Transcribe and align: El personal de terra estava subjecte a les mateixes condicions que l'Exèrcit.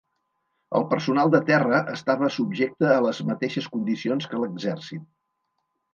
El 0.79 0.85
personal 0.93 1.33
de 1.35 1.41
terra 1.49 1.81
estava 1.97 2.31
subjecte 2.37 2.89
a 2.95 2.97
les 3.09 3.21
mateixes 3.33 3.69
condicions 3.77 4.29
que 4.33 4.41
l'Exèrcit. 4.45 5.07